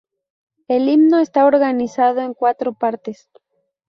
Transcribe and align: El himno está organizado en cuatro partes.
El 0.67 0.89
himno 0.89 1.19
está 1.19 1.45
organizado 1.45 2.21
en 2.21 2.33
cuatro 2.33 2.73
partes. 2.73 3.29